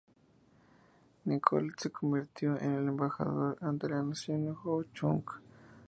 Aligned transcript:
Nicolet 1.27 1.77
se 1.79 1.91
convirtió 1.91 2.59
en 2.59 2.71
el 2.73 2.87
embajador 2.87 3.55
ante 3.61 3.87
la 3.87 4.01
nación 4.01 4.57
ho-chunk. 4.63 5.29